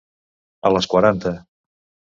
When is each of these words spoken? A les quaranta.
A 0.69 0.71
les 0.77 0.89
quaranta. 0.95 1.37